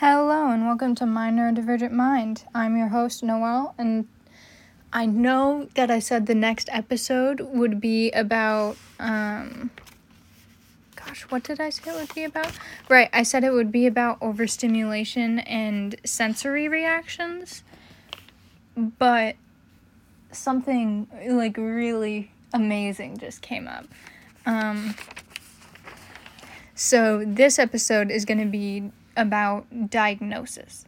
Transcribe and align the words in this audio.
Hello 0.00 0.48
and 0.48 0.64
welcome 0.64 0.94
to 0.94 1.06
My 1.06 1.28
Neurodivergent 1.28 1.90
Mind. 1.90 2.44
I'm 2.54 2.76
your 2.76 2.86
host, 2.86 3.24
Noel, 3.24 3.74
and 3.76 4.06
I 4.92 5.06
know 5.06 5.66
that 5.74 5.90
I 5.90 5.98
said 5.98 6.26
the 6.26 6.36
next 6.36 6.68
episode 6.70 7.40
would 7.40 7.80
be 7.80 8.12
about, 8.12 8.76
um, 9.00 9.70
gosh, 10.94 11.22
what 11.30 11.42
did 11.42 11.60
I 11.60 11.70
say 11.70 11.90
it 11.90 11.96
would 11.96 12.14
be 12.14 12.22
about? 12.22 12.52
Right, 12.88 13.10
I 13.12 13.24
said 13.24 13.42
it 13.42 13.50
would 13.50 13.72
be 13.72 13.88
about 13.88 14.18
overstimulation 14.22 15.40
and 15.40 15.96
sensory 16.04 16.68
reactions, 16.68 17.64
but 18.76 19.34
something 20.30 21.08
like 21.28 21.56
really 21.56 22.30
amazing 22.54 23.18
just 23.18 23.42
came 23.42 23.66
up. 23.66 23.84
Um, 24.46 24.94
so 26.76 27.24
this 27.26 27.58
episode 27.58 28.12
is 28.12 28.24
going 28.24 28.38
to 28.38 28.46
be 28.46 28.92
about 29.18 29.90
diagnosis. 29.90 30.86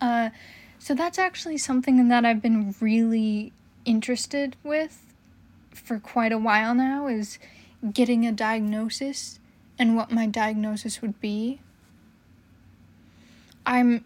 Uh, 0.00 0.30
so 0.78 0.94
that's 0.94 1.18
actually 1.18 1.58
something 1.58 2.08
that 2.08 2.24
I've 2.24 2.42
been 2.42 2.74
really 2.80 3.52
interested 3.84 4.56
with 4.64 5.14
for 5.70 5.98
quite 5.98 6.32
a 6.32 6.38
while 6.38 6.74
now 6.74 7.06
is 7.06 7.38
getting 7.92 8.26
a 8.26 8.32
diagnosis 8.32 9.38
and 9.78 9.96
what 9.96 10.10
my 10.10 10.26
diagnosis 10.26 11.02
would 11.02 11.20
be. 11.20 11.60
I'm 13.66 14.04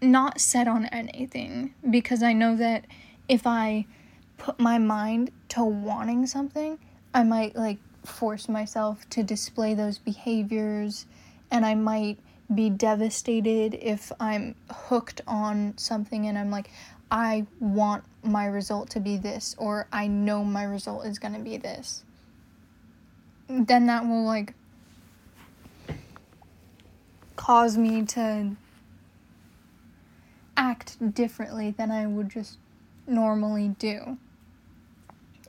not 0.00 0.40
set 0.40 0.68
on 0.68 0.86
anything 0.86 1.74
because 1.88 2.22
I 2.22 2.32
know 2.32 2.56
that 2.56 2.84
if 3.28 3.46
I 3.46 3.86
put 4.36 4.58
my 4.58 4.78
mind 4.78 5.30
to 5.50 5.64
wanting 5.64 6.26
something, 6.26 6.78
I 7.14 7.22
might 7.22 7.56
like 7.56 7.78
force 8.04 8.48
myself 8.48 9.08
to 9.10 9.22
display 9.22 9.74
those 9.74 9.98
behaviors 9.98 11.06
and 11.50 11.64
I 11.64 11.74
might 11.74 12.18
be 12.52 12.68
devastated 12.68 13.74
if 13.74 14.12
I'm 14.20 14.54
hooked 14.70 15.20
on 15.26 15.74
something 15.76 16.26
and 16.26 16.36
I'm 16.36 16.50
like, 16.50 16.70
I 17.10 17.46
want 17.60 18.04
my 18.22 18.46
result 18.46 18.90
to 18.90 19.00
be 19.00 19.16
this, 19.16 19.54
or 19.58 19.86
I 19.92 20.06
know 20.06 20.44
my 20.44 20.64
result 20.64 21.06
is 21.06 21.18
going 21.18 21.34
to 21.34 21.40
be 21.40 21.56
this. 21.56 22.02
Then 23.48 23.86
that 23.86 24.06
will 24.06 24.24
like 24.24 24.54
cause 27.36 27.76
me 27.76 28.04
to 28.06 28.56
act 30.56 31.14
differently 31.14 31.70
than 31.70 31.90
I 31.90 32.06
would 32.06 32.30
just 32.30 32.58
normally 33.06 33.68
do 33.78 34.18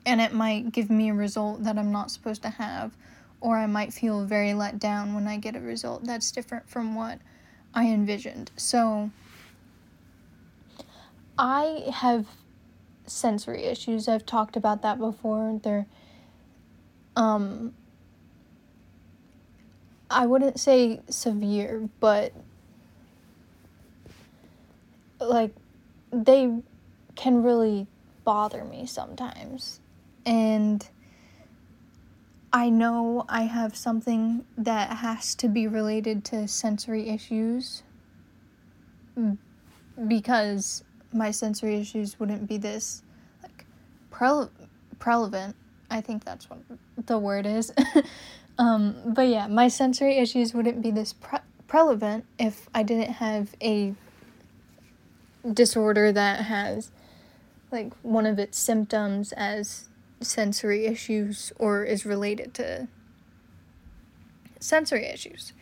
and 0.05 0.21
it 0.21 0.33
might 0.33 0.71
give 0.71 0.89
me 0.89 1.09
a 1.09 1.13
result 1.13 1.63
that 1.63 1.77
I'm 1.77 1.91
not 1.91 2.11
supposed 2.11 2.41
to 2.43 2.49
have, 2.49 2.95
or 3.41 3.57
I 3.57 3.65
might 3.65 3.93
feel 3.93 4.25
very 4.25 4.53
let 4.53 4.79
down 4.79 5.13
when 5.15 5.27
I 5.27 5.37
get 5.37 5.55
a 5.55 5.59
result 5.59 6.03
that's 6.03 6.31
different 6.31 6.69
from 6.69 6.95
what 6.95 7.19
I 7.73 7.85
envisioned. 7.87 8.51
So, 8.55 9.11
I 11.37 11.83
have 11.91 12.27
sensory 13.05 13.63
issues. 13.63 14.07
I've 14.07 14.25
talked 14.25 14.55
about 14.55 14.81
that 14.83 14.99
before. 14.99 15.59
They're, 15.61 15.85
um, 17.15 17.73
I 20.09 20.25
wouldn't 20.25 20.59
say 20.59 21.01
severe, 21.09 21.89
but 21.99 22.31
like 25.19 25.53
they 26.11 26.51
can 27.15 27.43
really 27.43 27.87
bother 28.23 28.63
me 28.63 28.85
sometimes 28.85 29.79
and 30.25 30.87
I 32.51 32.69
know 32.69 33.25
I 33.27 33.43
have 33.43 33.75
something 33.75 34.45
that 34.57 34.97
has 34.97 35.35
to 35.35 35.49
be 35.49 35.67
related 35.67 36.23
to 36.25 36.47
sensory 36.47 37.09
issues 37.09 37.83
because 40.07 40.83
my 41.11 41.31
sensory 41.31 41.75
issues 41.75 42.19
wouldn't 42.19 42.47
be 42.47 42.57
this 42.57 43.03
like 43.43 43.65
pre- 44.09 44.47
prevalent. 44.99 45.55
I 45.89 46.01
think 46.01 46.23
that's 46.23 46.49
what 46.49 46.59
the 47.05 47.19
word 47.19 47.45
is. 47.45 47.73
um, 48.57 48.95
but 49.05 49.27
yeah, 49.27 49.47
my 49.47 49.67
sensory 49.67 50.17
issues 50.17 50.53
wouldn't 50.53 50.81
be 50.81 50.91
this 50.91 51.13
pre- 51.13 51.39
prevalent 51.67 52.25
if 52.39 52.69
I 52.73 52.83
didn't 52.83 53.13
have 53.15 53.55
a 53.61 53.93
disorder 55.53 56.11
that 56.11 56.45
has 56.45 56.89
like 57.71 57.93
one 58.01 58.25
of 58.25 58.39
its 58.39 58.57
symptoms 58.57 59.31
as 59.33 59.89
sensory 60.21 60.85
issues 60.85 61.51
or 61.57 61.83
is 61.83 62.05
related 62.05 62.53
to 62.55 62.87
sensory 64.59 65.05
issues. 65.05 65.53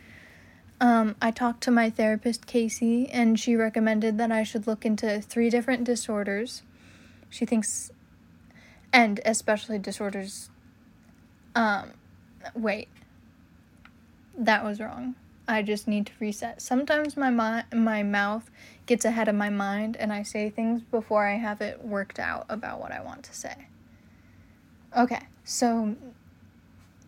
Um, 0.80 1.14
I 1.22 1.30
talked 1.30 1.62
to 1.64 1.70
my 1.70 1.88
therapist, 1.90 2.46
Casey, 2.46 3.08
and 3.08 3.38
she 3.38 3.56
recommended 3.56 4.18
that 4.18 4.32
I 4.32 4.42
should 4.42 4.66
look 4.66 4.84
into 4.84 5.20
three 5.20 5.48
different 5.48 5.84
disorders. 5.84 6.62
She 7.30 7.46
thinks, 7.46 7.90
and 8.92 9.20
especially 9.24 9.78
disorders. 9.78 10.50
Um, 11.54 11.92
wait, 12.54 12.88
that 14.36 14.64
was 14.64 14.80
wrong. 14.80 15.14
I 15.46 15.62
just 15.62 15.86
need 15.86 16.06
to 16.06 16.12
reset. 16.18 16.60
Sometimes 16.62 17.16
my 17.16 17.30
mi- 17.30 17.78
my 17.78 18.02
mouth 18.02 18.50
gets 18.86 19.04
ahead 19.04 19.28
of 19.28 19.34
my 19.34 19.50
mind 19.50 19.96
and 19.96 20.12
I 20.12 20.22
say 20.22 20.48
things 20.50 20.82
before 20.82 21.26
I 21.26 21.36
have 21.36 21.60
it 21.60 21.84
worked 21.84 22.18
out 22.18 22.46
about 22.48 22.80
what 22.80 22.92
I 22.92 23.00
want 23.02 23.24
to 23.24 23.34
say. 23.34 23.66
Okay, 24.96 25.20
so 25.42 25.96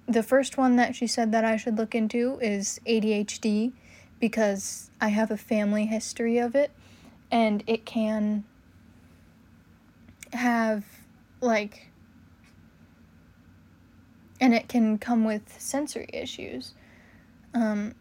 the 0.07 0.23
first 0.23 0.59
one 0.59 0.77
that 0.77 0.97
she 0.97 1.07
said 1.07 1.31
that 1.33 1.45
I 1.45 1.57
should 1.57 1.77
look 1.77 1.95
into 1.95 2.39
is 2.41 2.81
ADHD 2.87 3.73
because 4.19 4.91
I 5.01 5.09
have 5.09 5.31
a 5.31 5.37
family 5.37 5.87
history 5.87 6.39
of 6.39 6.57
it 6.57 6.73
and 7.31 7.63
it 7.67 7.85
can 7.85 8.45
have 10.33 10.85
like 11.41 11.89
and 14.41 14.53
it 14.53 14.69
can 14.69 14.99
come 14.99 15.25
with 15.25 15.61
sensory 15.61 16.09
issues. 16.13 16.75
Um, 17.55 17.95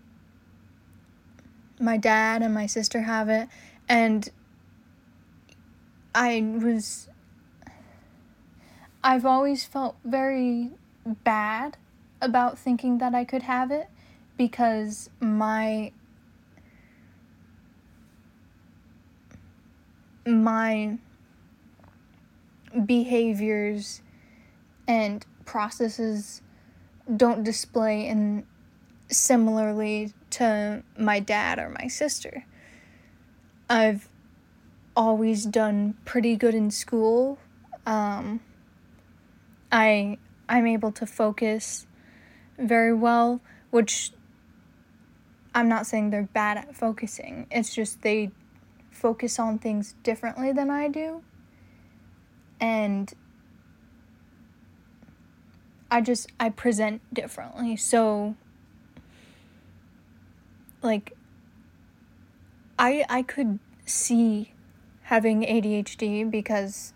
my 1.79 1.97
dad 1.97 2.41
and 2.41 2.53
my 2.53 2.65
sister 2.65 3.01
have 3.01 3.29
it 3.29 3.47
and 3.87 4.29
I 6.13 6.41
was 6.41 7.07
I've 9.07 9.23
always 9.23 9.63
felt 9.63 9.97
very 10.03 10.71
bad 11.05 11.77
about 12.19 12.57
thinking 12.57 12.97
that 12.97 13.13
I 13.13 13.23
could 13.23 13.43
have 13.43 13.69
it 13.69 13.87
because 14.35 15.11
my 15.19 15.91
my 20.25 20.97
behaviors 22.83 24.01
and 24.87 25.23
processes 25.45 26.41
don't 27.15 27.43
display 27.43 28.07
in 28.07 28.43
similarly 29.11 30.13
to 30.31 30.81
my 30.97 31.19
dad 31.19 31.59
or 31.59 31.69
my 31.79 31.87
sister. 31.87 32.43
I've 33.69 34.09
always 34.95 35.45
done 35.45 35.93
pretty 36.05 36.35
good 36.35 36.55
in 36.55 36.71
school. 36.71 37.37
Um, 37.85 38.39
I 39.75 40.17
I'm 40.47 40.65
able 40.67 40.93
to 40.93 41.05
focus 41.05 41.85
very 42.57 42.93
well, 42.93 43.41
which 43.71 44.13
I'm 45.53 45.67
not 45.67 45.85
saying 45.85 46.11
they're 46.11 46.29
bad 46.31 46.57
at 46.57 46.73
focusing. 46.73 47.45
It's 47.51 47.75
just 47.75 48.01
they 48.01 48.31
focus 48.89 49.37
on 49.37 49.59
things 49.59 49.95
differently 50.01 50.53
than 50.53 50.69
I 50.69 50.87
do. 50.87 51.23
And 52.61 53.13
I 55.91 55.99
just 55.99 56.31
I 56.39 56.49
present 56.51 57.01
differently. 57.13 57.75
So 57.75 58.37
like 60.81 61.11
I 62.79 63.03
I 63.09 63.23
could 63.23 63.59
see 63.85 64.53
having 65.03 65.41
ADHD 65.41 66.31
because 66.31 66.93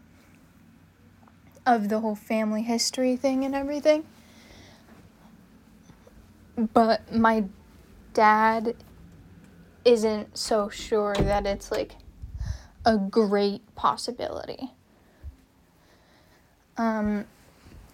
of 1.69 1.89
the 1.89 1.99
whole 1.99 2.15
family 2.15 2.63
history 2.63 3.15
thing 3.15 3.45
and 3.45 3.53
everything. 3.53 4.03
But 6.73 7.13
my 7.13 7.45
dad 8.13 8.75
isn't 9.85 10.35
so 10.37 10.69
sure 10.69 11.15
that 11.15 11.45
it's 11.45 11.71
like 11.71 11.95
a 12.85 12.97
great 12.97 13.61
possibility. 13.75 14.71
Um, 16.75 17.25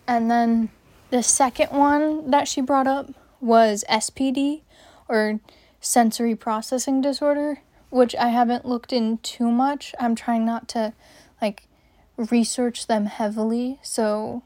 and 0.07 0.31
then 0.31 0.69
the 1.09 1.21
second 1.21 1.71
one 1.71 2.31
that 2.31 2.47
she 2.47 2.61
brought 2.61 2.87
up 2.87 3.11
was 3.41 3.83
SPD 3.89 4.61
or 5.09 5.41
sensory 5.81 6.35
processing 6.35 7.01
disorder, 7.01 7.59
which 7.89 8.15
I 8.15 8.29
haven't 8.29 8.65
looked 8.65 8.93
in 8.93 9.17
too 9.17 9.51
much. 9.51 9.93
I'm 9.99 10.15
trying 10.15 10.45
not 10.45 10.69
to 10.69 10.93
like 11.41 11.67
research 12.17 12.87
them 12.87 13.05
heavily 13.05 13.79
so 13.81 14.43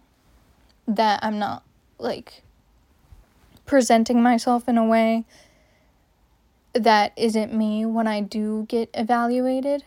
that 0.88 1.20
I'm 1.24 1.38
not 1.40 1.64
like 1.98 2.44
presenting 3.66 4.22
myself 4.22 4.68
in 4.68 4.78
a 4.78 4.86
way 4.86 5.26
that 6.74 7.14
isn't 7.16 7.54
me 7.54 7.86
when 7.86 8.08
I 8.08 8.22
do 8.22 8.66
get 8.68 8.90
evaluated. 8.94 9.84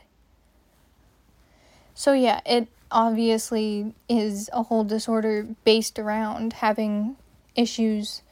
So, 1.95 2.13
yeah, 2.13 2.41
it 2.47 2.69
obviously 2.91 3.95
is 4.09 4.51
a 4.53 4.63
whole 4.65 4.85
disorder 4.85 5.47
based 5.65 5.99
around 5.99 6.55
having 6.55 7.17
issues 7.55 8.23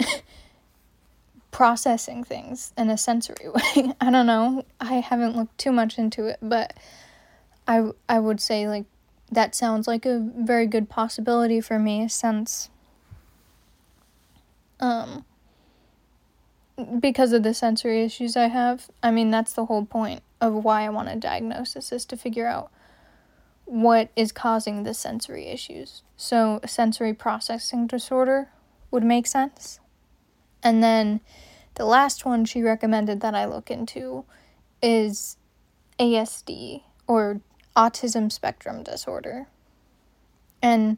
processing 1.50 2.24
things 2.24 2.72
in 2.76 2.90
a 2.90 2.98
sensory 2.98 3.48
way. 3.54 3.92
I 4.00 4.10
don't 4.10 4.26
know. 4.26 4.64
I 4.80 4.94
haven't 4.94 5.36
looked 5.36 5.58
too 5.58 5.72
much 5.72 5.98
into 5.98 6.26
it, 6.26 6.38
but 6.42 6.74
I 7.66 7.90
I 8.08 8.18
would 8.18 8.40
say 8.40 8.68
like 8.68 8.86
that 9.30 9.54
sounds 9.54 9.88
like 9.88 10.06
a 10.06 10.18
very 10.20 10.66
good 10.66 10.88
possibility 10.88 11.60
for 11.60 11.78
me 11.78 12.08
since 12.08 12.70
um 14.80 15.24
because 17.00 17.32
of 17.32 17.42
the 17.42 17.54
sensory 17.54 18.02
issues 18.02 18.36
I 18.36 18.48
have. 18.48 18.90
I 19.02 19.10
mean, 19.10 19.30
that's 19.30 19.52
the 19.52 19.66
whole 19.66 19.86
point 19.86 20.22
of 20.40 20.52
why 20.52 20.84
I 20.84 20.90
want 20.90 21.08
a 21.08 21.16
diagnosis 21.16 21.90
is 21.90 22.04
to 22.06 22.16
figure 22.16 22.46
out 22.46 22.70
what 23.64 24.10
is 24.14 24.30
causing 24.30 24.82
the 24.82 24.94
sensory 24.94 25.46
issues. 25.46 26.02
So, 26.16 26.60
sensory 26.66 27.14
processing 27.14 27.86
disorder 27.86 28.50
would 28.90 29.02
make 29.02 29.26
sense. 29.26 29.80
And 30.62 30.82
then 30.82 31.20
the 31.74 31.86
last 31.86 32.24
one 32.24 32.44
she 32.44 32.62
recommended 32.62 33.20
that 33.20 33.34
I 33.34 33.44
look 33.46 33.70
into 33.70 34.24
is 34.82 35.36
ASD 35.98 36.82
or 37.06 37.40
autism 37.76 38.32
spectrum 38.32 38.82
disorder. 38.82 39.46
And 40.62 40.96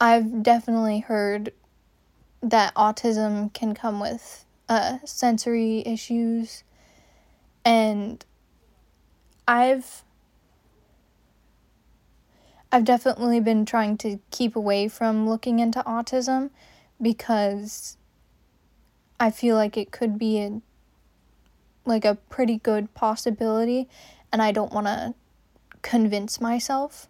I've 0.00 0.42
definitely 0.42 1.00
heard 1.00 1.52
that 2.42 2.74
autism 2.74 3.52
can 3.52 3.74
come 3.74 4.00
with 4.00 4.44
uh, 4.68 4.98
sensory 5.04 5.82
issues. 5.84 6.62
And 7.64 8.24
I've 9.46 10.04
I've 12.70 12.84
definitely 12.84 13.40
been 13.40 13.64
trying 13.64 13.96
to 13.98 14.18
keep 14.30 14.54
away 14.54 14.88
from 14.88 15.28
looking 15.28 15.58
into 15.58 15.82
autism 15.84 16.50
because 17.00 17.96
I 19.18 19.30
feel 19.30 19.56
like 19.56 19.76
it 19.76 19.90
could 19.90 20.18
be 20.18 20.38
a 20.38 20.60
like 21.86 22.04
a 22.04 22.14
pretty 22.14 22.58
good 22.58 22.92
possibility 22.92 23.88
and 24.32 24.42
I 24.42 24.52
don't 24.52 24.72
want 24.72 24.86
to 24.86 25.14
convince 25.82 26.40
myself 26.40 27.08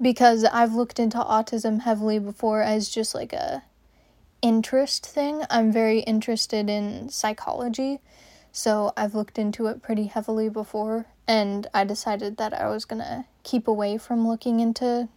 because 0.00 0.44
I've 0.44 0.74
looked 0.74 0.98
into 0.98 1.18
autism 1.18 1.82
heavily 1.82 2.18
before 2.18 2.62
as 2.62 2.88
just 2.88 3.14
like 3.14 3.32
a 3.32 3.62
interest 4.42 5.06
thing. 5.06 5.42
I'm 5.50 5.70
very 5.70 6.00
interested 6.00 6.70
in 6.70 7.10
psychology, 7.10 8.00
so 8.52 8.92
I've 8.96 9.14
looked 9.14 9.38
into 9.38 9.66
it 9.66 9.82
pretty 9.82 10.06
heavily 10.06 10.48
before 10.48 11.06
and 11.28 11.66
I 11.72 11.84
decided 11.84 12.38
that 12.38 12.54
I 12.54 12.68
was 12.68 12.84
to 12.84 13.24
keep 13.42 13.68
away 13.68 13.98
from 13.98 14.26
looking 14.26 14.60
into 14.60 15.08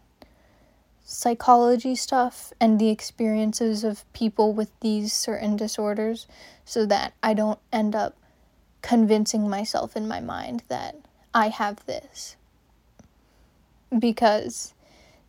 psychology 1.05 1.95
stuff 1.95 2.53
and 2.59 2.79
the 2.79 2.89
experiences 2.89 3.83
of 3.83 4.11
people 4.13 4.53
with 4.53 4.69
these 4.79 5.11
certain 5.11 5.55
disorders 5.57 6.27
so 6.65 6.85
that 6.85 7.13
I 7.21 7.33
don't 7.33 7.59
end 7.71 7.95
up 7.95 8.15
convincing 8.83 9.49
myself 9.49 9.95
in 9.95 10.07
my 10.07 10.19
mind 10.19 10.61
that 10.67 10.95
I 11.33 11.47
have 11.47 11.83
this. 11.87 12.35
Because 13.97 14.75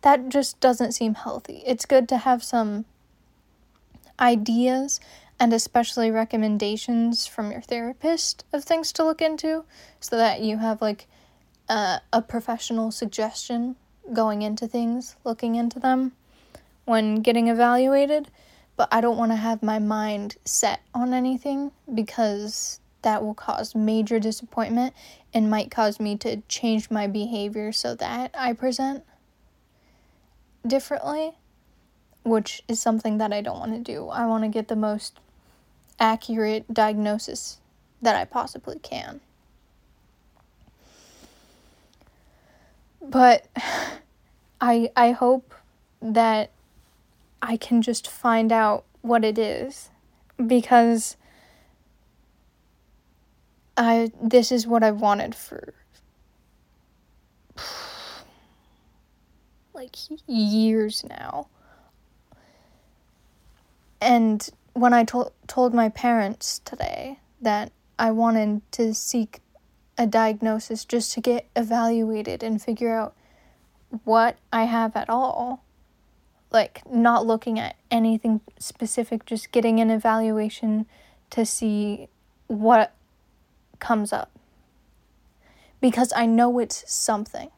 that 0.01 0.29
just 0.29 0.59
doesn't 0.59 0.91
seem 0.91 1.15
healthy. 1.15 1.63
It's 1.65 1.87
good 1.87 2.07
to 2.09 2.17
have 2.17 2.43
some 2.43 2.85
ideas 4.19 4.99
and 5.39 5.51
especially 5.51 6.11
recommendations 6.11 7.25
from 7.25 7.51
your 7.51 7.61
therapist 7.61 8.45
of 8.53 8.63
things 8.63 8.93
to 8.93 9.03
look 9.03 9.21
into 9.21 9.65
so 9.99 10.15
that 10.15 10.41
you 10.41 10.59
have 10.59 10.81
like 10.81 11.07
a 11.67 12.21
professional 12.27 12.91
suggestion 12.91 13.75
going 14.13 14.43
into 14.43 14.67
things, 14.67 15.15
looking 15.23 15.55
into 15.55 15.79
them 15.79 16.11
when 16.85 17.21
getting 17.21 17.47
evaluated. 17.47 18.29
But 18.77 18.89
I 18.91 19.01
don't 19.01 19.17
want 19.17 19.31
to 19.31 19.37
have 19.37 19.63
my 19.63 19.79
mind 19.79 20.35
set 20.45 20.81
on 20.93 21.13
anything 21.13 21.71
because 21.93 22.79
that 23.05 23.23
will 23.23 23.35
cause 23.35 23.75
major 23.75 24.19
disappointment 24.19 24.93
and 25.31 25.49
might 25.49 25.69
cause 25.69 25.99
me 25.99 26.17
to 26.17 26.41
change 26.49 26.89
my 26.89 27.05
behavior 27.05 27.71
so 27.71 27.93
that 27.93 28.31
I 28.35 28.51
present 28.51 29.03
differently, 30.65 31.33
which 32.23 32.63
is 32.67 32.81
something 32.81 33.19
that 33.19 33.31
I 33.31 33.41
don't 33.41 33.59
want 33.59 33.73
to 33.73 33.79
do. 33.79 34.09
I 34.09 34.25
want 34.25 34.43
to 34.43 34.49
get 34.49 34.69
the 34.69 34.75
most 34.75 35.19
accurate 35.99 36.73
diagnosis 36.73 37.59
that 38.01 38.15
I 38.15 38.25
possibly 38.25 38.79
can. 38.79 39.21
But 42.99 43.45
I 44.59 44.89
I 44.95 45.11
hope 45.11 45.53
that 46.01 46.49
I 47.39 47.55
can 47.55 47.83
just 47.83 48.07
find 48.07 48.51
out 48.51 48.83
what 49.01 49.23
it 49.23 49.37
is 49.37 49.91
because 50.43 51.17
I 53.77 54.11
this 54.21 54.51
is 54.51 54.65
what 54.67 54.83
I've 54.83 55.01
wanted 55.01 55.35
for 55.35 55.73
like 59.73 59.95
years 60.27 61.03
now. 61.03 61.47
And 64.01 64.47
when 64.73 64.93
I 64.93 65.03
told 65.03 65.31
told 65.47 65.73
my 65.73 65.89
parents 65.89 66.59
today 66.63 67.19
that 67.41 67.71
I 67.97 68.11
wanted 68.11 68.61
to 68.73 68.93
seek 68.93 69.39
a 69.97 70.05
diagnosis 70.05 70.85
just 70.85 71.13
to 71.13 71.21
get 71.21 71.47
evaluated 71.55 72.43
and 72.43 72.61
figure 72.61 72.95
out 72.95 73.15
what 74.03 74.37
I 74.51 74.65
have 74.65 74.95
at 74.95 75.09
all. 75.09 75.63
Like, 76.51 76.81
not 76.89 77.25
looking 77.25 77.59
at 77.59 77.75
anything 77.89 78.41
specific, 78.59 79.25
just 79.25 79.51
getting 79.51 79.79
an 79.79 79.89
evaluation 79.89 80.85
to 81.31 81.45
see 81.45 82.07
what 82.47 82.93
comes 83.79 84.13
up. 84.13 84.31
Because 85.81 86.11
I 86.15 86.25
know 86.25 86.59
it's 86.59 86.89
something. 86.91 87.49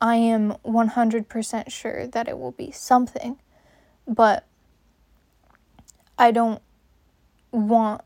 I 0.00 0.16
am 0.16 0.54
100% 0.64 1.70
sure 1.70 2.06
that 2.06 2.28
it 2.28 2.38
will 2.38 2.52
be 2.52 2.70
something, 2.70 3.38
but 4.06 4.44
I 6.18 6.30
don't 6.30 6.62
want 7.52 8.02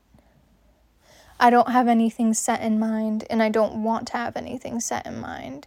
I 1.42 1.50
don't 1.50 1.70
have 1.70 1.88
anything 1.88 2.34
set 2.34 2.62
in 2.62 2.78
mind, 2.78 3.24
and 3.28 3.42
I 3.42 3.48
don't 3.48 3.82
want 3.82 4.06
to 4.08 4.16
have 4.16 4.36
anything 4.36 4.78
set 4.78 5.04
in 5.04 5.20
mind 5.20 5.66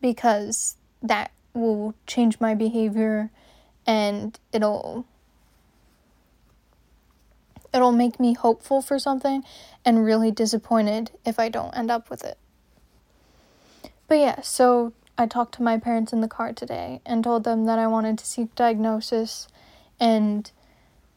because 0.00 0.76
that 1.02 1.32
will 1.52 1.94
change 2.06 2.40
my 2.40 2.54
behavior 2.54 3.30
and 3.86 4.38
it'll 4.52 5.04
it'll 7.72 7.92
make 7.92 8.20
me 8.20 8.34
hopeful 8.34 8.82
for 8.82 8.98
something 8.98 9.44
and 9.84 10.04
really 10.04 10.30
disappointed 10.30 11.10
if 11.24 11.38
I 11.38 11.48
don't 11.48 11.76
end 11.76 11.90
up 11.90 12.10
with 12.10 12.24
it. 12.24 12.38
But 14.08 14.18
yeah, 14.18 14.40
so 14.42 14.92
I 15.16 15.26
talked 15.26 15.54
to 15.56 15.62
my 15.62 15.78
parents 15.78 16.12
in 16.12 16.20
the 16.20 16.28
car 16.28 16.52
today 16.52 17.00
and 17.06 17.24
told 17.24 17.44
them 17.44 17.64
that 17.66 17.78
I 17.78 17.86
wanted 17.86 18.18
to 18.18 18.26
seek 18.26 18.54
diagnosis 18.54 19.48
and 19.98 20.50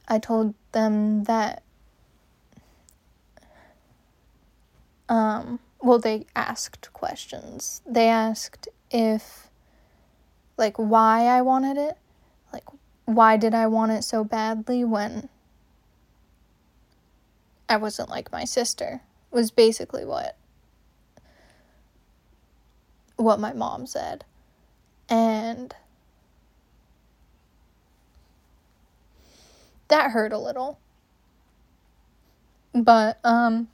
I 0.08 0.20
told 0.20 0.54
them 0.72 1.26
that 1.26 1.64
um, 5.10 5.60
well, 5.86 6.00
they 6.00 6.26
asked 6.36 6.92
questions. 6.94 7.82
They 7.86 8.10
asked 8.10 8.68
if, 8.90 9.50
like, 10.58 10.78
why 10.78 11.26
I 11.26 11.42
wanted 11.42 11.78
it. 11.78 11.98
Like, 12.52 12.64
why 13.06 13.38
did 13.38 13.54
I 13.54 13.68
want 13.68 13.92
it 13.92 14.04
so 14.04 14.24
badly 14.24 14.84
when 14.84 15.30
I 17.68 17.78
wasn't 17.78 18.10
like 18.10 18.32
my 18.32 18.46
sister? 18.46 19.02
Was 19.32 19.52
basically 19.52 20.06
what 20.06 20.38
what 23.18 23.40
my 23.40 23.54
mom 23.54 23.88
said. 23.88 24.24
And 25.10 25.74
that 29.88 30.12
hurt 30.12 30.34
a 30.34 30.38
little. 30.38 30.80
But 32.74 33.20
um 33.24 33.70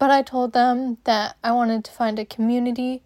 But 0.00 0.10
I 0.10 0.22
told 0.22 0.54
them 0.54 0.96
that 1.04 1.36
I 1.44 1.52
wanted 1.52 1.84
to 1.84 1.92
find 1.92 2.18
a 2.18 2.24
community, 2.24 3.02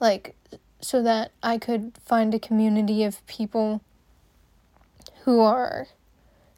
like, 0.00 0.34
so 0.80 1.02
that 1.02 1.30
I 1.42 1.58
could 1.58 1.92
find 2.06 2.32
a 2.32 2.38
community 2.38 3.04
of 3.04 3.24
people 3.26 3.82
who 5.24 5.40
are, 5.40 5.88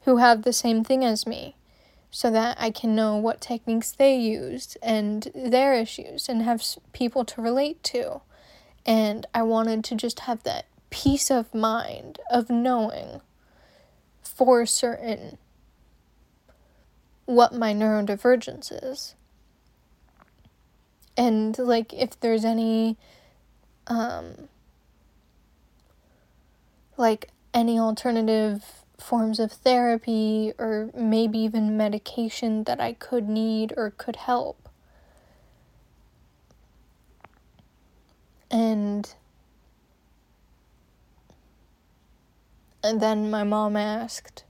who 0.01 0.17
have 0.17 0.43
the 0.43 0.53
same 0.53 0.83
thing 0.83 1.03
as 1.03 1.27
me, 1.27 1.55
so 2.11 2.31
that 2.31 2.57
I 2.59 2.71
can 2.71 2.95
know 2.95 3.17
what 3.17 3.41
techniques 3.41 3.91
they 3.91 4.15
use 4.17 4.77
and 4.81 5.27
their 5.35 5.73
issues 5.73 6.29
and 6.29 6.41
have 6.43 6.63
people 6.93 7.25
to 7.25 7.41
relate 7.41 7.83
to. 7.83 8.21
And 8.85 9.25
I 9.33 9.41
wanted 9.43 9.83
to 9.85 9.95
just 9.95 10.21
have 10.21 10.43
that 10.43 10.65
peace 10.89 11.29
of 11.29 11.53
mind 11.53 12.19
of 12.29 12.49
knowing 12.49 13.21
for 14.21 14.65
certain 14.65 15.37
what 17.25 17.53
my 17.53 17.73
neurodivergence 17.73 18.71
is. 18.83 19.15
And 21.17 21.57
like 21.57 21.93
if 21.93 22.19
there's 22.19 22.45
any 22.45 22.97
um 23.87 24.49
like 26.97 27.29
any 27.55 27.79
alternative 27.79 28.83
forms 28.99 29.39
of 29.39 29.51
therapy 29.51 30.53
or 30.59 30.89
maybe 30.93 31.39
even 31.39 31.77
medication 31.77 32.65
that 32.65 32.81
I 32.81 32.93
could 32.93 33.29
need 33.29 33.73
or 33.77 33.91
could 33.91 34.17
help. 34.17 34.67
And 38.51 39.11
and 42.83 43.01
then 43.01 43.31
my 43.31 43.43
mom 43.43 43.75
asked, 43.75 44.43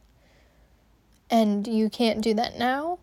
"And 1.30 1.66
you 1.66 1.90
can't 1.90 2.22
do 2.22 2.34
that 2.34 2.58
now?" 2.58 3.00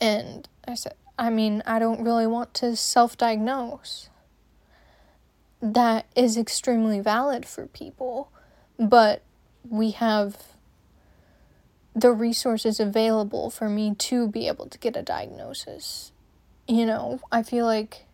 And 0.00 0.48
I 0.66 0.74
said, 0.74 0.94
"I 1.18 1.30
mean, 1.30 1.62
I 1.64 1.78
don't 1.78 2.02
really 2.02 2.26
want 2.26 2.54
to 2.54 2.76
self-diagnose." 2.76 4.10
That 5.62 6.06
is 6.14 6.36
extremely 6.36 7.00
valid 7.00 7.46
for 7.46 7.66
people, 7.66 8.28
but 8.78 9.22
we 9.68 9.92
have 9.92 10.36
the 11.94 12.12
resources 12.12 12.80
available 12.80 13.50
for 13.50 13.68
me 13.68 13.94
to 13.94 14.28
be 14.28 14.48
able 14.48 14.66
to 14.66 14.78
get 14.78 14.96
a 14.96 15.02
diagnosis. 15.02 16.12
You 16.66 16.86
know, 16.86 17.20
I 17.30 17.42
feel 17.42 17.66
like 17.66 18.06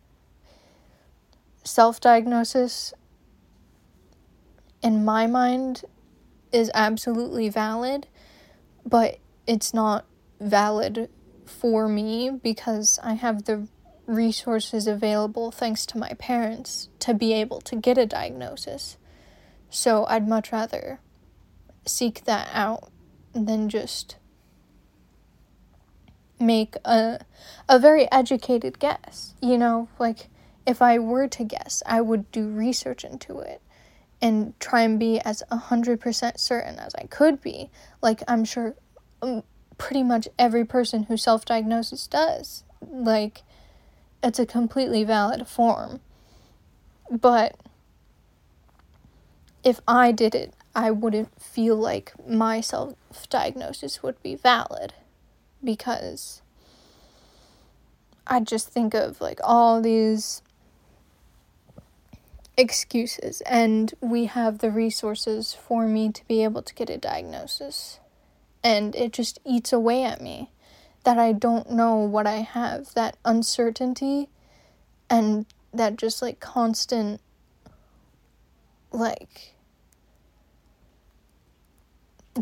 self 1.65 2.01
diagnosis 2.01 2.93
in 4.83 5.05
my 5.05 5.27
mind 5.27 5.85
is 6.53 6.71
absolutely 6.75 7.49
valid, 7.49 8.07
but 8.85 9.19
it's 9.47 9.73
not 9.73 10.05
valid 10.41 11.09
for 11.47 11.89
me 11.89 12.31
because 12.31 12.99
I 13.03 13.15
have 13.15 13.45
the 13.45 13.69
resources 14.07 14.87
available 14.87 15.51
thanks 15.51 15.87
to 15.87 15.99
my 15.99 16.13
parents 16.15 16.89
to 16.99 17.15
be 17.15 17.33
able 17.33 17.61
to 17.63 17.77
get 17.77 17.97
a 17.99 18.07
diagnosis. 18.07 18.97
So 19.69 20.05
I'd 20.07 20.29
much 20.29 20.51
rather 20.51 21.01
seek 21.91 22.25
that 22.25 22.49
out 22.53 22.91
than 23.33 23.69
just 23.69 24.17
make 26.39 26.75
a 26.85 27.21
a 27.69 27.79
very 27.79 28.11
educated 28.11 28.79
guess. 28.79 29.35
You 29.41 29.59
know, 29.59 29.89
like 29.99 30.29
if 30.67 30.81
I 30.83 30.99
were 30.99 31.29
to 31.29 31.45
guess, 31.45 31.83
I 31.87 32.01
would 32.01 32.31
do 32.33 32.49
research 32.49 33.05
into 33.05 33.39
it 33.41 33.61
and 34.23 34.59
try 34.61 34.83
and 34.83 34.99
be 34.99 35.19
as 35.21 35.43
100% 35.51 36.39
certain 36.39 36.79
as 36.79 36.95
I 36.95 37.05
could 37.05 37.41
be. 37.41 37.71
Like 38.03 38.23
I'm 38.29 38.45
sure 38.45 38.75
um, 39.23 39.43
pretty 39.79 40.03
much 40.03 40.29
every 40.39 40.65
person 40.65 41.05
who 41.05 41.17
self-diagnoses 41.17 42.07
does. 42.07 42.65
Like 42.87 43.43
it's 44.23 44.39
a 44.39 44.47
completely 44.47 45.05
valid 45.05 45.47
form. 45.47 46.01
But 47.11 47.57
if 49.65 49.81
I 49.89 50.13
did 50.13 50.35
it, 50.35 50.55
I 50.75 50.91
wouldn't 50.91 51.41
feel 51.41 51.77
like 51.77 52.13
my 52.27 52.61
self 52.61 52.95
diagnosis 53.29 54.03
would 54.03 54.23
be 54.23 54.35
valid 54.35 54.95
because 55.63 56.43
I 58.27 58.41
just 58.41 58.69
think 58.69 58.95
of 58.95 59.21
like 59.21 59.41
all 59.43 59.83
these 59.83 60.43
excuses, 62.57 63.41
and 63.43 63.93
we 64.01 64.27
have 64.27 64.59
the 64.59 64.71
resources 64.71 65.55
for 65.55 65.87
me 65.87 66.13
to 66.13 66.27
be 66.29 66.45
able 66.45 66.63
to 66.63 66.75
get 66.75 66.91
a 66.91 66.99
diagnosis. 66.99 67.99
And 68.63 68.95
it 68.95 69.13
just 69.13 69.39
eats 69.45 69.73
away 69.73 70.05
at 70.05 70.21
me 70.21 70.51
that 71.05 71.19
I 71.19 71.33
don't 71.33 71.71
know 71.71 71.97
what 71.97 72.27
I 72.27 72.43
have, 72.43 72.93
that 72.95 73.17
uncertainty, 73.25 74.29
and 75.09 75.47
that 75.73 75.97
just 75.97 76.21
like 76.21 76.41
constant, 76.41 77.21
like, 78.93 79.55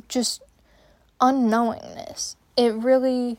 just 0.08 0.42
unknowingness. 1.20 2.36
It 2.56 2.74
really 2.74 3.38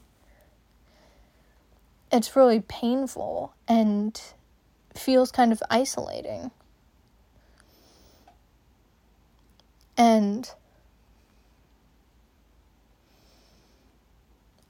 it's 2.12 2.36
really 2.36 2.62
painful 2.62 3.54
and 3.68 4.20
feels 4.96 5.32
kind 5.32 5.52
of 5.52 5.62
isolating. 5.70 6.52
And 9.98 10.50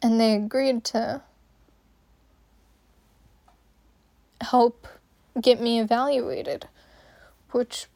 and 0.01 0.19
they 0.19 0.34
agreed 0.34 0.84
to 0.86 1.22
help 4.41 4.88
get 5.39 5.62
me 5.62 5.79
evaluated, 5.79 6.67
which 7.51 7.88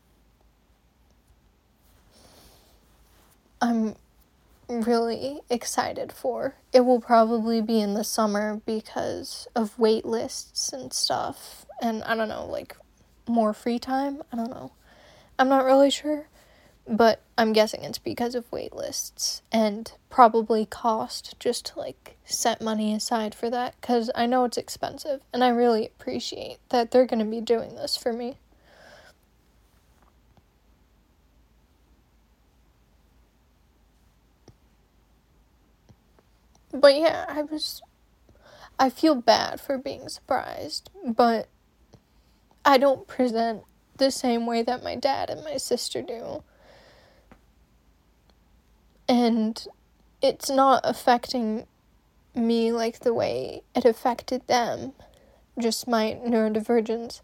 I'm 3.64 3.96
really 4.68 5.40
excited 5.50 6.12
for. 6.12 6.56
It 6.74 6.82
will 6.82 7.00
probably 7.00 7.62
be 7.62 7.80
in 7.80 7.94
the 7.94 8.04
summer 8.04 8.62
because 8.66 9.48
of 9.56 9.80
wait 9.80 10.04
lists 10.06 10.74
and 10.74 10.92
stuff. 10.92 11.66
And 11.82 12.04
I 12.04 12.14
don't 12.14 12.28
know, 12.28 12.46
like 12.46 12.76
more 13.26 13.54
free 13.54 13.80
time. 13.80 14.22
I 14.34 14.36
don't 14.36 14.50
know. 14.50 14.74
I'm 15.40 15.48
not 15.48 15.64
really 15.64 15.90
sure. 15.90 16.28
But 16.86 17.22
I'm 17.38 17.54
guessing 17.54 17.86
it's 17.86 18.00
because 18.00 18.36
of 18.36 18.52
wait 18.52 18.76
lists 18.76 19.42
and 19.50 19.90
probably 20.10 20.66
cost 20.66 21.40
just 21.40 21.68
to 21.68 21.80
like 21.80 22.18
set 22.26 22.62
money 22.62 22.94
aside 22.94 23.34
for 23.34 23.50
that 23.50 23.76
because 23.80 24.12
I 24.14 24.26
know 24.26 24.44
it's 24.44 24.58
expensive 24.58 25.22
and 25.32 25.42
I 25.42 25.48
really 25.48 25.86
appreciate 25.86 26.58
that 26.68 26.92
they're 26.92 27.06
going 27.06 27.20
to 27.20 27.26
be 27.26 27.40
doing 27.40 27.76
this 27.76 27.96
for 27.96 28.12
me. 28.12 28.40
But 36.74 36.96
yeah, 36.96 37.26
I 37.28 37.44
was. 37.44 37.82
I 38.80 38.90
feel 38.90 39.14
bad 39.14 39.62
for 39.62 39.78
being 39.78 40.10
surprised, 40.10 40.90
but 41.06 41.48
I 42.66 42.80
don't 42.80 43.08
present 43.08 43.64
the 43.98 44.10
same 44.10 44.48
way 44.48 44.64
that 44.64 44.84
my 44.84 44.96
dad 44.96 45.30
and 45.30 45.44
my 45.44 45.58
sister 45.58 46.02
do. 46.02 46.44
And 49.08 49.68
it's 50.22 50.50
not 50.50 50.82
affecting 50.84 51.68
me 52.34 52.72
like 52.72 53.02
the 53.02 53.14
way 53.14 53.62
it 53.76 53.86
affected 53.86 54.48
them. 54.48 54.94
Just 55.60 55.88
my 55.88 56.18
neurodivergence 56.26 57.22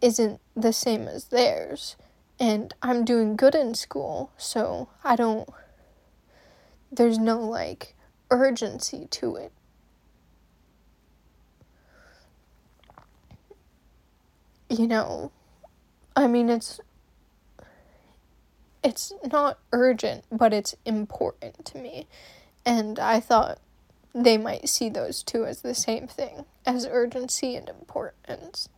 isn't 0.00 0.40
the 0.54 0.72
same 0.72 1.06
as 1.06 1.26
theirs. 1.26 1.96
And 2.40 2.72
I'm 2.82 3.04
doing 3.04 3.36
good 3.36 3.54
in 3.54 3.74
school, 3.74 4.30
so 4.38 4.88
I 5.04 5.16
don't. 5.16 5.48
There's 6.90 7.18
no 7.18 7.40
like 7.40 7.95
urgency 8.30 9.06
to 9.10 9.36
it. 9.36 9.52
You 14.68 14.86
know, 14.86 15.30
I 16.14 16.26
mean, 16.26 16.48
it's 16.48 16.80
it's 18.82 19.12
not 19.32 19.58
urgent, 19.72 20.24
but 20.30 20.52
it's 20.52 20.74
important 20.84 21.64
to 21.66 21.78
me. 21.78 22.06
And 22.64 22.98
I 22.98 23.20
thought 23.20 23.58
they 24.14 24.38
might 24.38 24.68
see 24.68 24.88
those 24.88 25.22
two 25.22 25.44
as 25.44 25.62
the 25.62 25.74
same 25.74 26.06
thing 26.06 26.46
as 26.64 26.86
urgency 26.86 27.56
and 27.56 27.68
importance. 27.68 28.68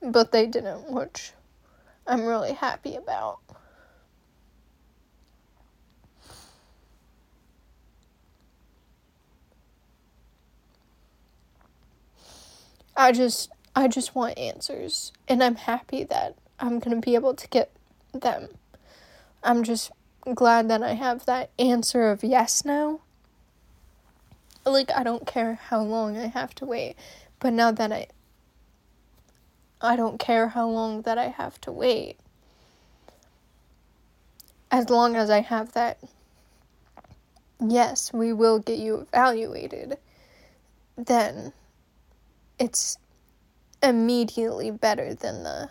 But 0.00 0.32
they 0.32 0.46
didn't, 0.46 0.90
which 0.90 1.32
I'm 2.06 2.24
really 2.26 2.52
happy 2.54 2.96
about. 2.96 3.38
I 13.02 13.10
just 13.10 13.50
I 13.74 13.88
just 13.88 14.14
want 14.14 14.38
answers 14.38 15.12
and 15.26 15.42
I'm 15.42 15.56
happy 15.56 16.04
that 16.04 16.36
I'm 16.60 16.78
going 16.78 16.94
to 16.94 17.04
be 17.04 17.16
able 17.16 17.34
to 17.34 17.48
get 17.48 17.72
them. 18.14 18.46
I'm 19.42 19.64
just 19.64 19.90
glad 20.36 20.68
that 20.70 20.84
I 20.84 20.92
have 20.92 21.26
that 21.26 21.50
answer 21.58 22.12
of 22.12 22.22
yes 22.22 22.64
now. 22.64 23.00
Like 24.64 24.92
I 24.94 25.02
don't 25.02 25.26
care 25.26 25.54
how 25.54 25.82
long 25.82 26.16
I 26.16 26.28
have 26.28 26.54
to 26.54 26.64
wait, 26.64 26.94
but 27.40 27.52
now 27.52 27.72
that 27.72 27.90
I 27.90 28.06
I 29.80 29.96
don't 29.96 30.20
care 30.20 30.50
how 30.50 30.68
long 30.68 31.02
that 31.02 31.18
I 31.18 31.26
have 31.26 31.60
to 31.62 31.72
wait. 31.72 32.18
As 34.70 34.90
long 34.90 35.16
as 35.16 35.28
I 35.28 35.40
have 35.40 35.72
that 35.72 35.98
yes, 37.58 38.12
we 38.12 38.32
will 38.32 38.60
get 38.60 38.78
you 38.78 39.08
evaluated, 39.12 39.98
then 40.96 41.52
it's 42.58 42.98
immediately 43.82 44.70
better 44.70 45.14
than 45.14 45.42
the 45.42 45.70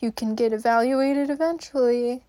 you 0.00 0.12
can 0.12 0.34
get 0.34 0.52
evaluated 0.52 1.28
eventually, 1.28 2.24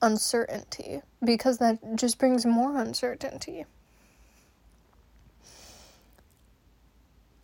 uncertainty, 0.00 1.02
because 1.22 1.58
that 1.58 1.78
just 1.96 2.18
brings 2.18 2.46
more 2.46 2.78
uncertainty. 2.78 3.66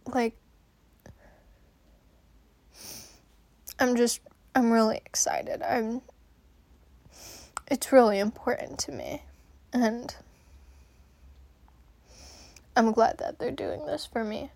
Like, 0.06 0.37
I'm 3.78 3.94
just, 3.94 4.20
I'm 4.54 4.70
really 4.70 4.96
excited. 5.04 5.62
I'm, 5.62 6.00
it's 7.70 7.92
really 7.92 8.18
important 8.18 8.78
to 8.80 8.92
me. 8.92 9.22
And 9.70 10.16
I'm 12.75 12.92
glad 12.92 13.18
that 13.18 13.38
they're 13.38 13.50
doing 13.50 13.84
this 13.84 14.08
for 14.10 14.25
me. 14.25 14.50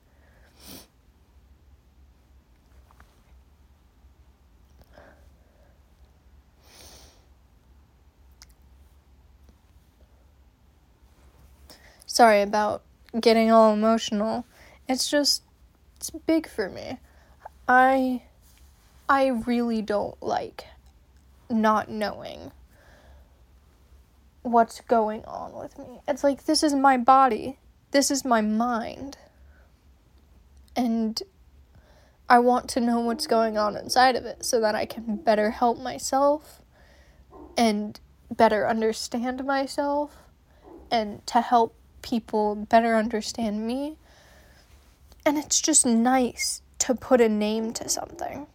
Sorry 12.12 12.42
about 12.42 12.82
getting 13.18 13.50
all 13.50 13.72
emotional. 13.72 14.44
It's 14.86 15.10
just 15.10 15.42
it's 15.96 16.10
big 16.10 16.46
for 16.46 16.68
me. 16.68 16.98
I 17.66 18.22
I 19.08 19.28
really 19.28 19.80
don't 19.80 20.22
like 20.22 20.66
not 21.48 21.90
knowing 21.90 22.52
what's 24.42 24.82
going 24.82 25.24
on 25.24 25.54
with 25.54 25.78
me. 25.78 26.00
It's 26.06 26.22
like 26.22 26.44
this 26.44 26.62
is 26.62 26.74
my 26.74 26.98
body. 26.98 27.58
This 27.92 28.10
is 28.10 28.26
my 28.26 28.42
mind. 28.42 29.16
And 30.74 31.22
I 32.28 32.38
want 32.38 32.68
to 32.70 32.80
know 32.80 33.00
what's 33.00 33.26
going 33.26 33.58
on 33.58 33.76
inside 33.76 34.16
of 34.16 34.24
it 34.24 34.44
so 34.44 34.60
that 34.60 34.74
I 34.74 34.86
can 34.86 35.16
better 35.16 35.50
help 35.50 35.78
myself 35.78 36.62
and 37.56 37.98
better 38.30 38.66
understand 38.66 39.44
myself 39.44 40.16
and 40.90 41.26
to 41.26 41.40
help 41.40 41.74
people 42.00 42.54
better 42.54 42.96
understand 42.96 43.66
me. 43.66 43.96
And 45.24 45.38
it's 45.38 45.60
just 45.60 45.86
nice 45.86 46.62
to 46.78 46.94
put 46.94 47.20
a 47.20 47.28
name 47.28 47.72
to 47.74 47.88
something. 47.88 48.46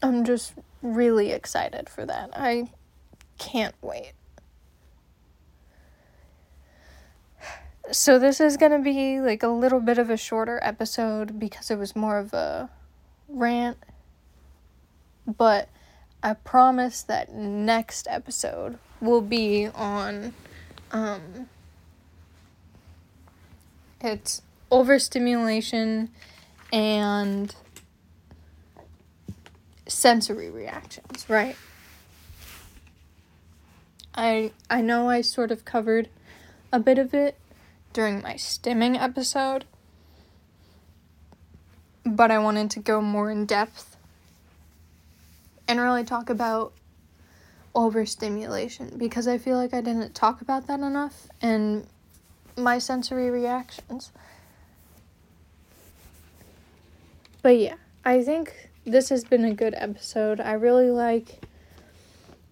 I'm 0.00 0.24
just 0.24 0.54
really 0.80 1.32
excited 1.32 1.88
for 1.88 2.06
that. 2.06 2.30
I 2.32 2.70
can't 3.38 3.74
wait. 3.80 4.12
So, 7.90 8.18
this 8.18 8.38
is 8.38 8.58
going 8.58 8.72
to 8.72 8.80
be 8.80 9.20
like 9.20 9.42
a 9.42 9.48
little 9.48 9.80
bit 9.80 9.96
of 9.96 10.10
a 10.10 10.16
shorter 10.18 10.60
episode 10.62 11.38
because 11.38 11.70
it 11.70 11.76
was 11.76 11.96
more 11.96 12.18
of 12.18 12.34
a 12.34 12.68
rant 13.28 13.78
but 15.36 15.68
I 16.22 16.32
promise 16.32 17.02
that 17.02 17.32
next 17.32 18.08
episode 18.10 18.78
will 19.00 19.20
be 19.20 19.68
on 19.68 20.32
um 20.90 21.48
it's 24.00 24.42
overstimulation 24.70 26.10
and 26.72 27.54
sensory 29.86 30.50
reactions, 30.50 31.28
right? 31.28 31.56
I 34.18 34.50
I 34.68 34.80
know 34.80 35.08
I 35.08 35.20
sort 35.20 35.52
of 35.52 35.64
covered 35.64 36.08
a 36.72 36.80
bit 36.80 36.98
of 36.98 37.14
it 37.14 37.38
during 37.92 38.20
my 38.20 38.34
stimming 38.34 39.00
episode, 39.00 39.64
but 42.04 42.32
I 42.32 42.40
wanted 42.40 42.68
to 42.72 42.80
go 42.80 43.00
more 43.00 43.30
in 43.30 43.46
depth 43.46 43.96
and 45.68 45.78
really 45.78 46.02
talk 46.02 46.28
about 46.28 46.72
overstimulation 47.76 48.98
because 48.98 49.28
I 49.28 49.38
feel 49.38 49.56
like 49.56 49.72
I 49.72 49.80
didn't 49.80 50.16
talk 50.16 50.40
about 50.40 50.66
that 50.66 50.80
enough 50.80 51.28
and 51.40 51.86
my 52.56 52.80
sensory 52.80 53.30
reactions. 53.30 54.10
But 57.40 57.56
yeah, 57.56 57.76
I 58.04 58.24
think 58.24 58.70
this 58.84 59.10
has 59.10 59.22
been 59.22 59.44
a 59.44 59.54
good 59.54 59.74
episode. 59.76 60.40
I 60.40 60.54
really 60.54 60.90
like 60.90 61.47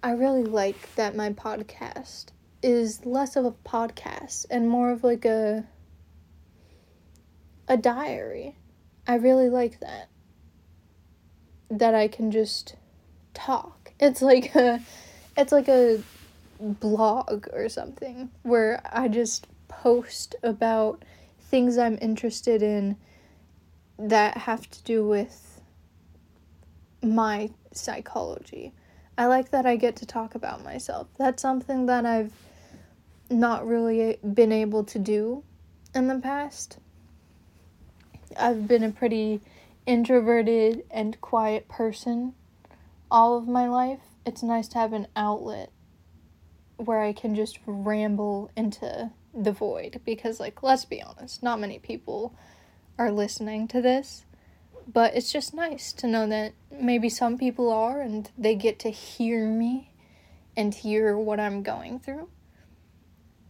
I 0.07 0.13
really 0.13 0.45
like 0.45 0.95
that 0.95 1.17
my 1.17 1.31
podcast 1.31 2.27
is 2.63 3.05
less 3.05 3.35
of 3.35 3.45
a 3.45 3.51
podcast 3.51 4.47
and 4.49 4.71
more 4.71 4.93
of 4.93 5.03
like 5.03 5.25
a 5.25 5.65
a 7.67 7.77
diary. 7.77 8.55
I 9.05 9.17
really 9.17 9.49
like 9.49 9.81
that. 9.81 10.09
That 11.69 11.97
I 11.97 12.07
can 12.07 12.31
just 12.31 12.77
talk. 13.35 13.95
It's 13.99 14.23
like 14.23 14.55
a 14.55 14.81
it's 15.37 15.51
like 15.51 15.67
a 15.67 16.01
blog 16.61 17.49
or 17.53 17.69
something 17.69 18.31
where 18.45 18.81
I 18.89 19.09
just 19.09 19.49
post 19.67 20.37
about 20.45 21.05
things 21.41 21.79
I'm 21.79 21.99
interested 22.01 22.63
in 22.63 22.97
that 23.99 24.37
have 24.37 24.71
to 24.71 24.85
do 24.85 25.05
with 25.05 25.61
my 27.03 27.51
psychology. 27.73 28.73
I 29.19 29.27
like 29.27 29.51
that 29.51 29.67
I 29.67 29.77
get 29.77 29.97
to 29.97 30.07
talk 30.07 30.35
about 30.35 30.63
myself. 30.63 31.09
That's 31.19 31.43
something 31.43 31.87
that 31.87 32.05
I've 32.05 32.33
not 33.31 33.67
really 33.67 34.19
been 34.35 34.53
able 34.53 34.85
to 34.85 34.99
do 34.99 35.43
in 35.95 36.09
the 36.09 36.19
past. 36.19 36.79
I've 38.39 38.69
been 38.69 38.83
a 38.83 38.91
pretty 38.91 39.41
introverted 39.87 40.85
and 40.91 41.21
quiet 41.21 41.69
person 41.69 42.35
all 43.11 43.39
of 43.39 43.49
my 43.49 43.67
life, 43.67 44.01
it's 44.27 44.43
nice 44.43 44.69
to 44.69 44.79
have 44.79 44.93
an 44.93 45.07
outlet 45.15 45.71
where 46.77 47.01
I 47.01 47.15
can 47.15 47.35
just 47.35 47.59
ramble 47.67 48.51
into 48.55 49.11
the 49.33 49.53
void 49.53 50.01
because 50.05 50.39
like 50.39 50.63
let's 50.63 50.85
be 50.85 51.03
honest, 51.03 51.43
not 51.43 51.59
many 51.59 51.79
people 51.79 52.35
are 52.99 53.11
listening 53.11 53.69
to 53.69 53.81
this. 53.81 54.26
But 54.87 55.15
it's 55.17 55.33
just 55.33 55.53
nice 55.53 55.93
to 55.95 56.07
know 56.07 56.27
that 56.29 56.53
maybe 56.71 57.09
some 57.09 57.39
people 57.39 57.73
are 57.73 58.01
and 58.01 58.31
they 58.39 58.55
get 58.55 58.79
to 58.81 58.91
hear 58.91 59.47
me 59.49 59.91
and 60.57 60.73
hear 60.73 61.17
what 61.19 61.41
I'm 61.41 61.63
going 61.63 61.99
through. 61.99 62.29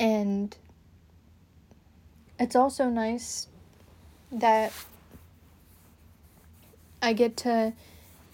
And 0.00 0.56
it's 2.38 2.56
also 2.56 2.88
nice 2.88 3.48
that 4.32 4.72
I 7.00 7.12
get 7.12 7.36
to 7.38 7.74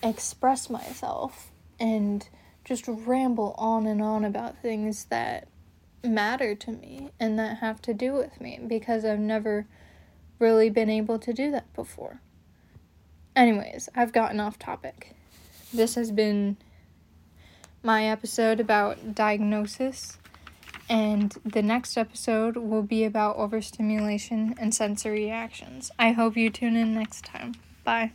express 0.02 0.70
myself 0.70 1.50
and 1.78 2.28
just 2.64 2.84
ramble 2.86 3.54
on 3.58 3.86
and 3.86 4.00
on 4.00 4.24
about 4.24 4.60
things 4.62 5.06
that 5.06 5.48
matter 6.04 6.54
to 6.54 6.72
me 6.72 7.10
and 7.20 7.38
that 7.38 7.58
have 7.58 7.82
to 7.82 7.94
do 7.94 8.12
with 8.12 8.40
me 8.40 8.58
because 8.66 9.04
I've 9.04 9.18
never 9.18 9.66
really 10.38 10.70
been 10.70 10.90
able 10.90 11.18
to 11.20 11.32
do 11.32 11.50
that 11.50 11.72
before. 11.74 12.20
Anyways, 13.34 13.88
I've 13.94 14.12
gotten 14.12 14.40
off 14.40 14.58
topic. 14.58 15.14
This 15.72 15.94
has 15.94 16.10
been 16.10 16.56
my 17.82 18.04
episode 18.04 18.60
about 18.60 19.14
diagnosis, 19.14 20.18
and 20.88 21.34
the 21.44 21.62
next 21.62 21.96
episode 21.96 22.56
will 22.56 22.82
be 22.82 23.04
about 23.04 23.36
overstimulation 23.36 24.54
and 24.58 24.74
sensory 24.74 25.24
reactions. 25.24 25.90
I 25.98 26.12
hope 26.12 26.36
you 26.36 26.50
tune 26.50 26.76
in 26.76 26.94
next 26.94 27.24
time. 27.24 27.54
Bye. 27.84 28.12